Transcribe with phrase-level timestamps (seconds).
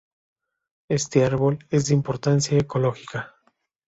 [0.89, 3.35] Este árbol es de importancia ecológica.